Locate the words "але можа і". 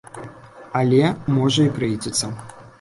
0.79-1.75